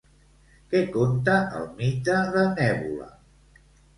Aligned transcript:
Què 0.71 0.79
conta 0.95 1.35
el 1.59 1.67
mite 1.81 2.17
de 2.37 2.45
Nébula? 2.57 3.13